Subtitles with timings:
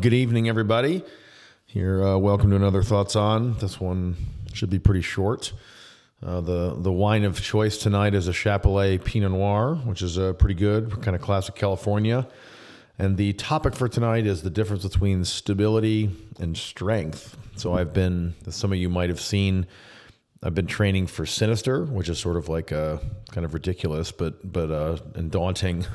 [0.00, 1.02] Good evening, everybody.
[1.66, 3.58] Here, uh, welcome to another Thoughts On.
[3.58, 4.14] This one
[4.52, 5.52] should be pretty short.
[6.24, 10.34] Uh, the the wine of choice tonight is a Chappellet Pinot Noir, which is uh,
[10.34, 12.28] pretty good, kind of classic California.
[12.96, 17.36] And the topic for tonight is the difference between stability and strength.
[17.56, 19.66] So I've been, as some of you might have seen,
[20.44, 23.00] I've been training for Sinister, which is sort of like a
[23.32, 25.86] kind of ridiculous but but uh, and daunting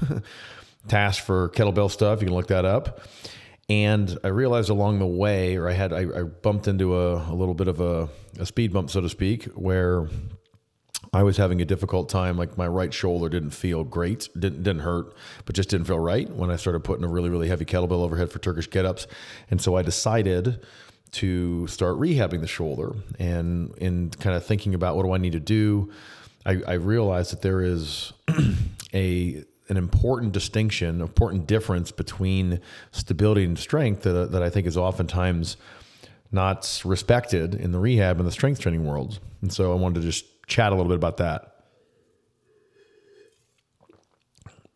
[0.89, 2.19] task for kettlebell stuff.
[2.19, 2.99] You can look that up.
[3.69, 7.33] And I realized along the way, or I had I, I bumped into a, a,
[7.33, 10.09] little bit of a, a speed bump, so to speak, where
[11.13, 12.37] I was having a difficult time.
[12.37, 15.13] Like my right shoulder didn't feel great, didn't didn't hurt,
[15.45, 18.31] but just didn't feel right when I started putting a really really heavy kettlebell overhead
[18.31, 19.07] for Turkish get-ups.
[19.49, 20.61] And so I decided
[21.13, 22.93] to start rehabbing the shoulder.
[23.19, 25.91] And in kind of thinking about what do I need to do,
[26.45, 28.11] I, I realized that there is
[28.93, 32.59] a an important distinction, important difference between
[32.91, 35.57] stability and strength that, uh, that I think is oftentimes
[36.31, 39.19] not respected in the rehab and the strength training worlds.
[39.41, 41.49] And so I wanted to just chat a little bit about that.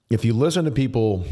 [0.10, 1.26] If you listen to people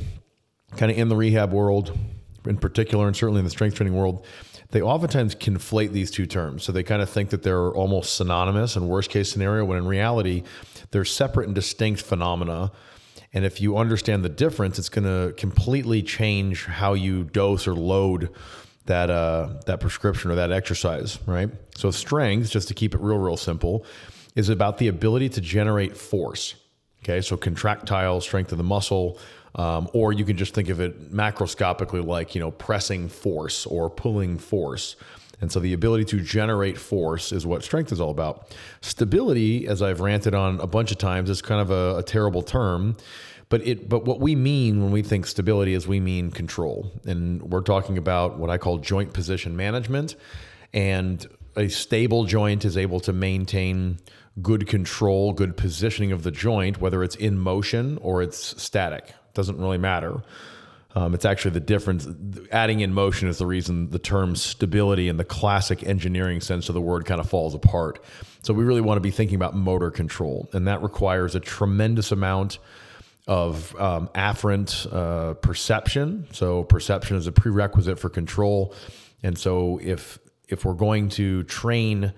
[0.76, 1.98] kind of in the rehab world
[2.46, 4.26] in particular, and certainly in the strength training world,
[4.72, 6.64] they oftentimes conflate these two terms.
[6.64, 9.88] So they kind of think that they're almost synonymous in worst case scenario, when in
[9.88, 10.44] reality,
[10.92, 12.72] they're separate and distinct phenomena
[13.36, 17.76] and if you understand the difference, it's going to completely change how you dose or
[17.76, 18.30] load
[18.86, 21.50] that uh, that prescription or that exercise, right?
[21.76, 23.86] So strength, just to keep it real, real simple,
[24.36, 26.56] is about the ability to generate force.
[27.04, 29.20] Okay, so contractile strength of the muscle,
[29.56, 33.90] um, or you can just think of it macroscopically like you know pressing force or
[33.90, 34.96] pulling force.
[35.46, 38.52] And so the ability to generate force is what strength is all about.
[38.82, 42.42] Stability, as I've ranted on a bunch of times, is kind of a, a terrible
[42.42, 42.98] term.
[43.50, 46.92] But it but what we mean when we think stability is we mean control.
[47.06, 50.16] And we're talking about what I call joint position management.
[50.74, 51.24] And
[51.56, 54.00] a stable joint is able to maintain
[54.42, 59.10] good control, good positioning of the joint, whether it's in motion or it's static.
[59.10, 60.24] It Doesn't really matter.
[60.96, 62.08] Um, it's actually the difference.
[62.52, 66.76] Adding in motion is the reason the term stability in the classic engineering sense of
[66.76, 68.04] the word kind of falls apart.
[68.44, 72.12] So we really want to be thinking about motor control, and that requires a tremendous
[72.12, 72.60] amount
[73.28, 76.28] of um, afferent uh, perception.
[76.32, 78.74] So perception is a prerequisite for control,
[79.22, 82.14] and so if if we're going to train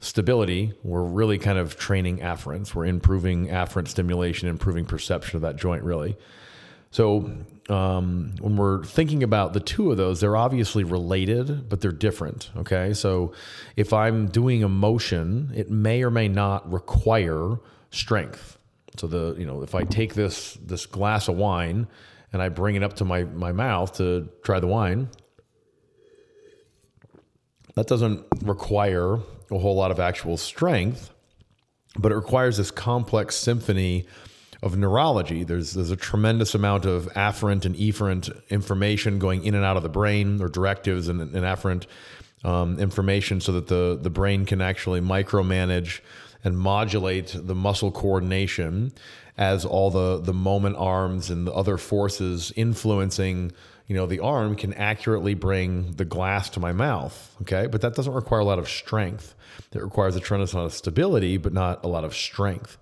[0.00, 2.74] stability, we're really kind of training afferents.
[2.74, 6.16] We're improving afferent stimulation, improving perception of that joint, really.
[6.90, 7.30] So
[7.68, 12.50] um, when we're thinking about the two of those, they're obviously related, but they're different.
[12.56, 12.94] Okay.
[12.94, 13.32] So
[13.76, 17.58] if I'm doing a motion, it may or may not require
[17.90, 18.58] strength.
[18.96, 21.86] So the, you know, if I take this, this glass of wine
[22.32, 25.08] and I bring it up to my, my mouth to try the wine,
[27.74, 29.14] that doesn't require
[29.50, 31.10] a whole lot of actual strength,
[31.96, 34.06] but it requires this complex symphony
[34.62, 35.44] of neurology.
[35.44, 39.82] There's there's a tremendous amount of afferent and efferent information going in and out of
[39.82, 41.86] the brain, or directives and, and afferent
[42.44, 46.00] um, information, so that the the brain can actually micromanage
[46.44, 48.92] and modulate the muscle coordination
[49.36, 53.52] as all the the moment arms and the other forces influencing
[53.86, 57.66] you know the arm can accurately bring the glass to my mouth okay?
[57.66, 59.34] But that doesn't require a lot of strength.
[59.72, 62.76] It requires a tremendous amount of stability but not a lot of strength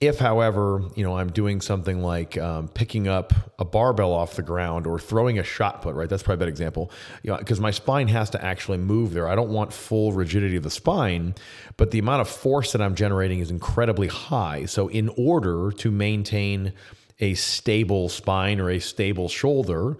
[0.00, 4.42] if, however, you know, I'm doing something like um, picking up a barbell off the
[4.42, 6.08] ground or throwing a shot put, right?
[6.08, 6.90] That's probably a bad example,
[7.22, 9.28] because you know, my spine has to actually move there.
[9.28, 11.34] I don't want full rigidity of the spine,
[11.76, 14.64] but the amount of force that I'm generating is incredibly high.
[14.64, 16.72] So, in order to maintain
[17.20, 19.98] a stable spine or a stable shoulder,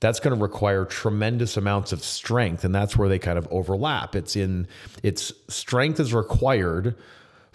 [0.00, 4.14] that's going to require tremendous amounts of strength, and that's where they kind of overlap.
[4.14, 4.68] It's in
[5.02, 6.94] its strength is required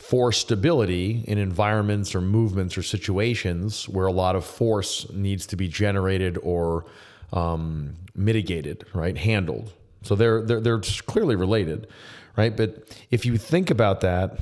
[0.10, 5.56] for stability in environments or movements or situations where a lot of force needs to
[5.56, 6.86] be generated or
[7.34, 9.18] um, mitigated, right?
[9.18, 9.74] Handled.
[10.04, 11.88] So they're, they're, they're clearly related,
[12.38, 12.56] right?
[12.56, 14.38] But if you think about that,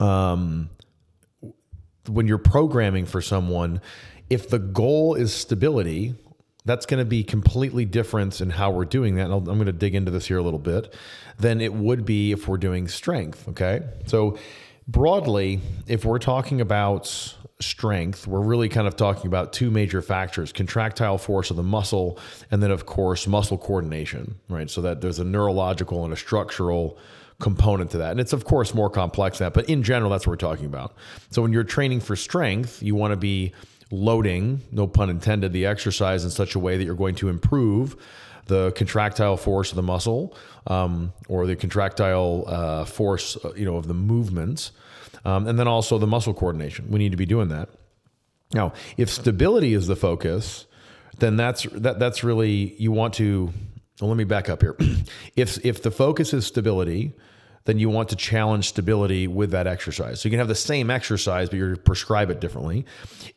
[0.00, 0.70] um,
[2.08, 3.82] when you're programming for someone,
[4.30, 6.14] if the goal is stability,
[6.64, 9.24] that's going to be completely different in how we're doing that.
[9.24, 10.94] And I'm going to dig into this here a little bit
[11.38, 13.48] than it would be if we're doing strength.
[13.48, 13.82] Okay.
[14.06, 14.38] So,
[14.86, 20.52] broadly, if we're talking about strength, we're really kind of talking about two major factors
[20.52, 22.18] contractile force of the muscle,
[22.50, 24.70] and then, of course, muscle coordination, right?
[24.70, 26.98] So that there's a neurological and a structural
[27.40, 28.12] component to that.
[28.12, 30.66] And it's, of course, more complex than that, but in general, that's what we're talking
[30.66, 30.94] about.
[31.30, 33.52] So when you're training for strength, you want to be
[33.92, 37.94] loading, no pun intended, the exercise in such a way that you're going to improve
[38.46, 40.36] the contractile force of the muscle
[40.66, 44.72] um, or the contractile uh, force, uh, you know, of the movements,
[45.24, 46.90] um, and then also the muscle coordination.
[46.90, 47.68] We need to be doing that.
[48.52, 50.66] Now, if stability is the focus,
[51.18, 53.52] then that's that that's really you want to.
[54.00, 54.76] Well, let me back up here.
[55.36, 57.12] if if the focus is stability,
[57.64, 60.20] then you want to challenge stability with that exercise.
[60.20, 62.84] So you can have the same exercise, but you prescribe it differently.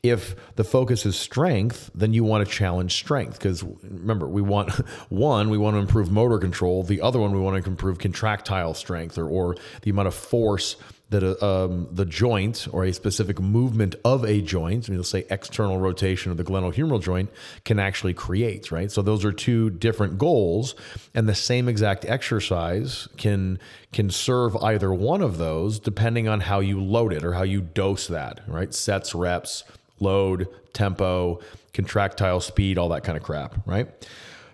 [0.03, 4.71] If the focus is strength, then you want to challenge strength because remember, we want
[5.09, 6.83] one, we want to improve motor control.
[6.83, 10.77] The other one, we want to improve contractile strength or, or the amount of force
[11.09, 16.31] that um, the joint or a specific movement of a joint, we'll say external rotation
[16.31, 17.29] of the glenohumeral joint,
[17.63, 18.91] can actually create, right?
[18.91, 20.75] So those are two different goals,
[21.13, 23.59] and the same exact exercise can
[23.93, 27.61] can serve either one of those depending on how you load it or how you
[27.61, 28.73] dose that, right?
[28.73, 29.63] Sets, reps,
[29.99, 31.39] load, tempo,
[31.73, 33.87] contractile speed, all that kind of crap, right?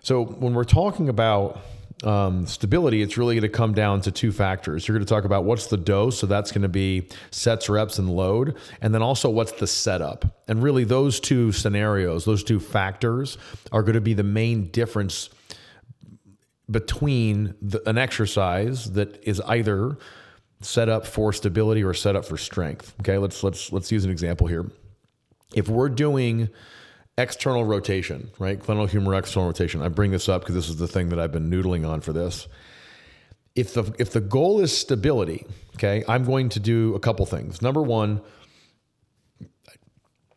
[0.03, 1.61] So when we're talking about
[2.03, 4.87] um, stability, it's really going to come down to two factors.
[4.87, 7.99] You're going to talk about what's the dose, so that's going to be sets, reps,
[7.99, 10.41] and load, and then also what's the setup.
[10.47, 13.37] And really, those two scenarios, those two factors,
[13.71, 15.29] are going to be the main difference
[16.69, 19.97] between the, an exercise that is either
[20.61, 22.93] set up for stability or set up for strength.
[23.01, 24.71] Okay, let's let's let's use an example here.
[25.53, 26.49] If we're doing
[27.17, 28.59] external rotation, right?
[28.59, 29.81] Glenohumeral external rotation.
[29.81, 32.13] I bring this up because this is the thing that I've been noodling on for
[32.13, 32.47] this.
[33.55, 37.61] If the if the goal is stability, okay, I'm going to do a couple things.
[37.61, 38.21] Number one,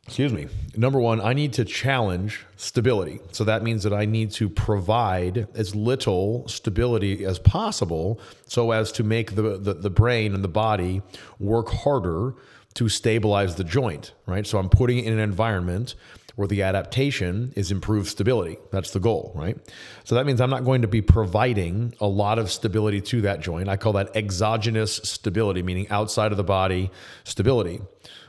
[0.04, 0.48] excuse me.
[0.76, 3.20] Number one, I need to challenge stability.
[3.30, 8.92] So that means that I need to provide as little stability as possible so as
[8.92, 11.00] to make the, the, the brain and the body
[11.38, 12.34] work harder
[12.74, 14.46] to stabilize the joint, right?
[14.46, 15.94] So I'm putting it in an environment
[16.36, 18.58] where the adaptation is improved stability.
[18.72, 19.56] That's the goal, right?
[20.04, 23.40] So that means I'm not going to be providing a lot of stability to that
[23.40, 23.68] joint.
[23.68, 26.90] I call that exogenous stability, meaning outside of the body
[27.22, 27.80] stability.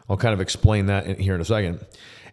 [0.08, 1.84] I'll kind of explain that here in a second.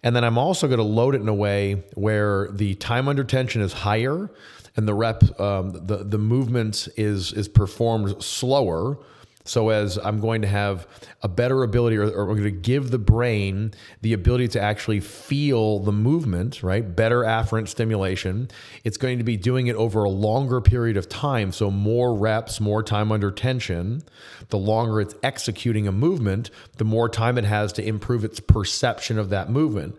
[0.03, 3.25] And then I'm also going to load it in a way where the time under
[3.25, 4.31] tension is higher
[4.77, 8.99] and the rep, um, the, the movement is, is performed slower
[9.45, 10.87] so as I'm going to have
[11.23, 15.81] a better ability, or, we're going to give the brain the ability to actually feel
[15.81, 16.95] the movement, right?
[16.95, 18.49] Better afferent stimulation.
[18.85, 21.51] It's going to be doing it over a longer period of time.
[21.53, 24.03] So more reps, more time under tension.
[24.51, 29.19] The longer it's executing a movement, the more time it has to improve its perception
[29.19, 29.97] of that movement.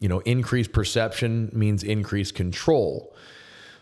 [0.00, 3.16] You know, increased perception means increased control.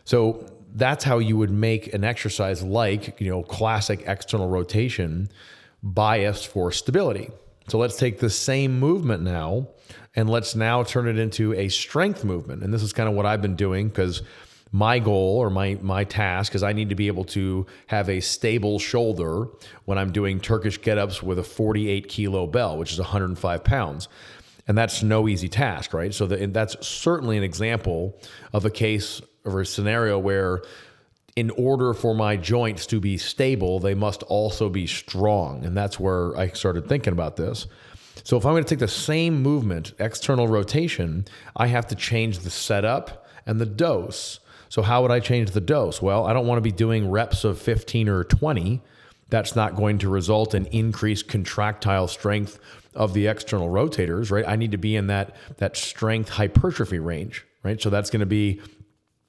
[0.04, 5.30] So that's how you would make an exercise like, you know, classic external rotation
[5.82, 7.30] biased for stability.
[7.68, 9.68] So let's take the same movement now
[10.16, 12.62] and let's now turn it into a strength movement.
[12.62, 14.22] And this is kind of what I've been doing because
[14.72, 18.20] my goal or my my task is I need to be able to have a
[18.20, 19.48] stable shoulder
[19.84, 24.08] when I'm doing Turkish get-ups with a 48 kilo bell, which is 105 pounds.
[24.70, 26.14] And that's no easy task, right?
[26.14, 28.16] So the, that's certainly an example
[28.52, 30.62] of a case or a scenario where
[31.34, 35.64] in order for my joints to be stable, they must also be strong.
[35.64, 37.66] And that's where I started thinking about this.
[38.22, 41.24] So if I'm going to take the same movement, external rotation,
[41.56, 44.38] I have to change the setup and the dose.
[44.68, 46.00] So how would I change the dose?
[46.00, 48.80] Well, I don't want to be doing reps of 15 or 20.
[49.30, 52.60] That's not going to result in increased contractile strength
[52.94, 54.44] of the external rotators, right?
[54.46, 57.80] I need to be in that that strength hypertrophy range, right?
[57.80, 58.60] So that's going to be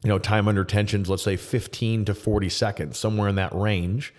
[0.04, 4.14] you know, time under tensions, let's say 15 to 40 seconds, somewhere in that range,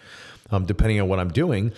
[0.50, 1.72] um, depending on what I'm doing.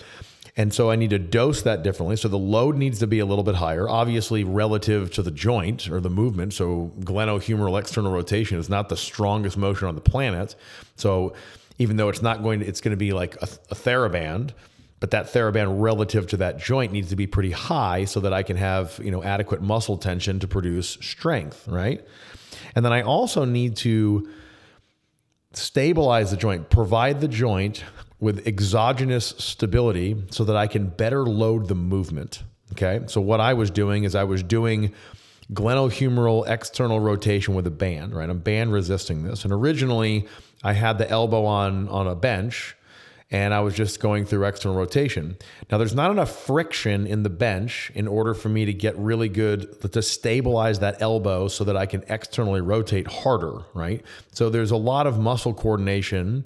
[0.57, 2.15] And so I need to dose that differently.
[2.15, 5.89] So the load needs to be a little bit higher, obviously relative to the joint
[5.89, 6.53] or the movement.
[6.53, 10.55] So glenohumeral external rotation is not the strongest motion on the planet.
[10.95, 11.33] So
[11.77, 14.51] even though it's not going to, it's going to be like a, a TheraBand,
[14.99, 18.43] but that TheraBand relative to that joint needs to be pretty high so that I
[18.43, 22.05] can have, you know, adequate muscle tension to produce strength, right?
[22.75, 24.29] And then I also need to
[25.53, 27.83] stabilize the joint, provide the joint
[28.19, 32.43] with exogenous stability so that I can better load the movement.
[32.71, 33.01] Okay.
[33.07, 34.93] So what I was doing is I was doing
[35.53, 38.29] glenohumeral external rotation with a band, right?
[38.29, 39.43] I'm band resisting this.
[39.43, 40.27] And originally
[40.63, 42.75] I had the elbow on on a bench
[43.31, 45.37] and I was just going through external rotation.
[45.71, 49.29] Now, there's not enough friction in the bench in order for me to get really
[49.29, 54.03] good to stabilize that elbow so that I can externally rotate harder, right?
[54.31, 56.45] So there's a lot of muscle coordination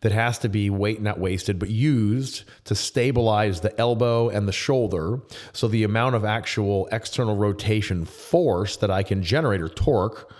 [0.00, 4.52] that has to be weight not wasted, but used to stabilize the elbow and the
[4.52, 5.20] shoulder.
[5.52, 10.30] So the amount of actual external rotation force that I can generate or torque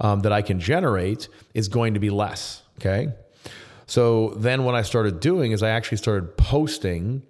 [0.00, 2.62] um, that I can generate is going to be less.
[2.78, 3.08] Okay.
[3.90, 7.22] So then what I started doing is I actually started posting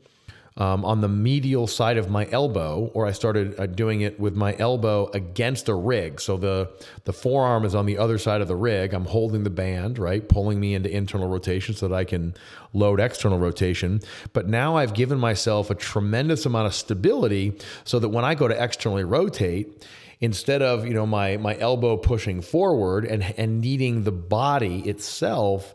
[0.59, 4.37] um, on the medial side of my elbow, or I started uh, doing it with
[4.37, 6.21] my elbow against a rig.
[6.21, 6.71] So the
[7.05, 8.93] the forearm is on the other side of the rig.
[8.93, 12.35] I'm holding the band, right, pulling me into internal rotation so that I can
[12.75, 14.01] load external rotation.
[14.35, 18.49] But now I've given myself a tremendous amount of stability so that when I go
[18.49, 19.87] to externally rotate,
[20.21, 25.75] instead of you know my my elbow pushing forward and and needing the body itself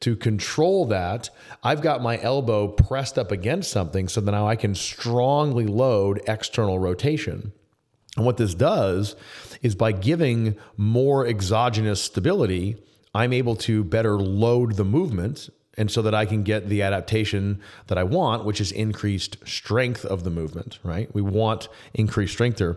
[0.00, 1.30] to control that,
[1.62, 6.20] I've got my elbow pressed up against something so that now I can strongly load
[6.26, 7.52] external rotation.
[8.16, 9.14] And what this does
[9.62, 12.82] is by giving more exogenous stability,
[13.14, 15.48] I'm able to better load the movement
[15.78, 20.04] and so that I can get the adaptation that I want, which is increased strength
[20.04, 21.12] of the movement, right?
[21.14, 22.76] We want increased strength there.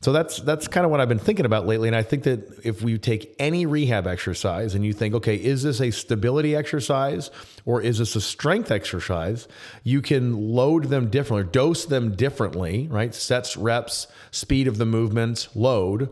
[0.00, 1.88] So that's that's kind of what I've been thinking about lately.
[1.88, 5.64] And I think that if we take any rehab exercise and you think, okay, is
[5.64, 7.30] this a stability exercise
[7.64, 9.48] or is this a strength exercise?
[9.82, 13.12] You can load them differently, dose them differently, right?
[13.14, 16.10] Sets, reps, speed of the movements, load,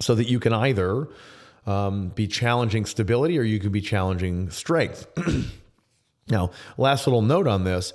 [0.00, 1.08] so that you can either
[1.70, 5.06] um, be challenging stability or you can be challenging strength.
[6.28, 7.92] now, last little note on this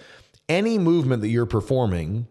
[0.47, 2.27] any movement that you're performing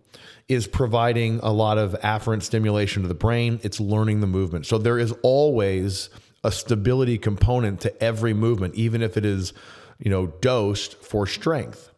[0.48, 3.58] is providing a lot of afferent stimulation to the brain.
[3.62, 4.66] It's learning the movement.
[4.66, 6.10] So there is always
[6.44, 9.52] a stability component to every movement, even if it is,
[9.98, 11.90] you know, dosed for strength.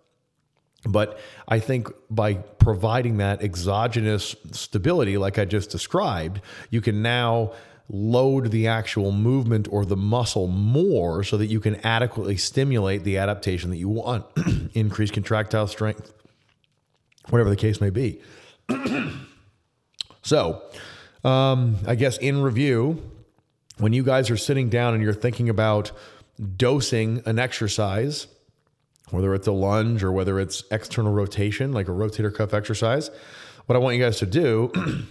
[0.87, 7.53] But I think by providing that exogenous stability, like I just described, you can now
[7.89, 13.19] load the actual movement or the muscle more so that you can adequately stimulate the
[13.19, 14.25] adaptation that you want,
[14.75, 16.13] increase contractile strength,
[17.29, 18.21] whatever the case may be.
[20.23, 20.63] so,
[21.25, 23.03] um, I guess in review,
[23.79, 25.93] when you guys are sitting down and you're thinking about
[26.57, 28.27] dosing an exercise,
[29.11, 33.11] whether it's a lunge or whether it's external rotation, like a rotator cuff exercise,
[33.67, 34.73] what I want you guys to do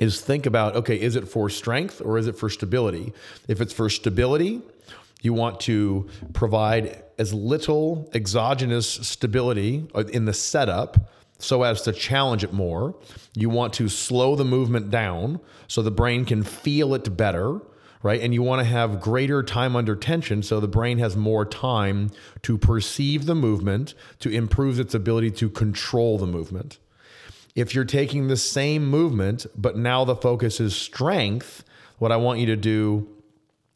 [0.00, 3.12] is think about okay, is it for strength or is it for stability?
[3.46, 4.62] If it's for stability,
[5.22, 12.42] you want to provide as little exogenous stability in the setup so as to challenge
[12.42, 12.94] it more.
[13.34, 17.60] You want to slow the movement down so the brain can feel it better,
[18.02, 18.20] right?
[18.20, 22.10] And you want to have greater time under tension so the brain has more time
[22.42, 26.78] to perceive the movement, to improve its ability to control the movement.
[27.54, 31.64] If you're taking the same movement, but now the focus is strength,
[31.98, 33.08] what I want you to do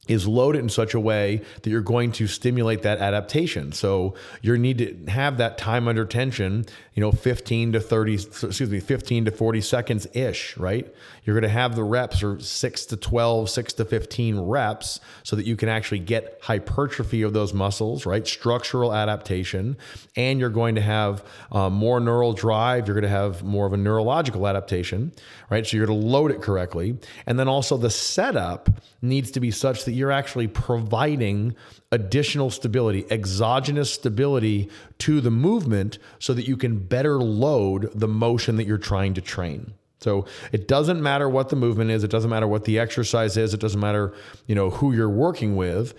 [0.08, 3.72] is load it in such a way that you're going to stimulate that adaptation.
[3.72, 8.70] So you need to have that time under tension, you know, 15 to 30, excuse
[8.70, 10.92] me, 15 to 40 seconds ish, right?
[11.24, 15.36] You're going to have the reps or six to 12, six to 15 reps so
[15.36, 18.26] that you can actually get hypertrophy of those muscles, right?
[18.26, 19.76] Structural adaptation.
[20.16, 22.86] And you're going to have uh, more neural drive.
[22.86, 25.12] You're going to have more of a neurological adaptation,
[25.50, 25.66] right?
[25.66, 26.98] So you're going to load it correctly.
[27.26, 28.68] And then also the setup
[29.00, 31.54] needs to be such that you're actually providing
[31.92, 38.56] additional stability, exogenous stability to the movement so that you can better load the motion
[38.56, 39.74] that you're trying to train.
[40.00, 43.54] So it doesn't matter what the movement is, it doesn't matter what the exercise is,
[43.54, 44.12] it doesn't matter,
[44.46, 45.94] you know, who you're working with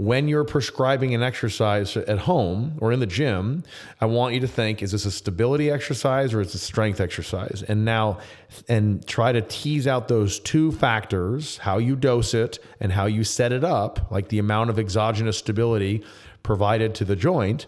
[0.00, 3.62] when you're prescribing an exercise at home or in the gym,
[4.00, 7.02] I want you to think is this a stability exercise or is it a strength
[7.02, 7.62] exercise?
[7.68, 8.18] And now,
[8.66, 13.24] and try to tease out those two factors how you dose it and how you
[13.24, 16.02] set it up, like the amount of exogenous stability
[16.42, 17.66] provided to the joint,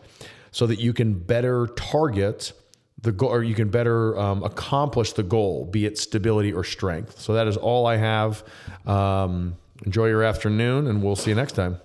[0.53, 2.55] so that you can better target
[3.03, 7.21] the goal or you can better um, accomplish the goal, be it stability or strength.
[7.21, 8.43] So that is all I have.
[8.87, 11.79] Um, enjoy your afternoon, and we'll see you next time.